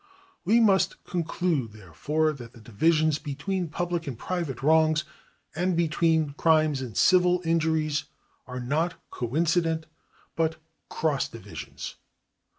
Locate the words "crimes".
6.33-6.81